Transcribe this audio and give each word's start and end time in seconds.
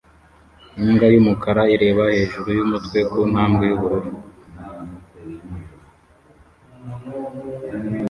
Imbwa 0.79 1.05
yumukara 1.13 1.63
ireba 1.75 2.03
hejuru 2.15 2.49
yumutwe 2.57 2.99
ku 3.11 3.19
ntambwe 3.31 3.65
yubururu 3.71 4.11